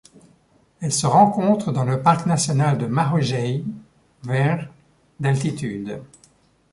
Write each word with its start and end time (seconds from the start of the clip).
Elle 0.79 0.91
se 0.93 1.05
rencontre 1.05 1.71
dans 1.71 1.85
le 1.85 2.01
parc 2.01 2.25
national 2.25 2.79
de 2.79 2.87
Marojejy 2.87 3.63
vers 4.23 4.67
d'altitude. 5.19 6.01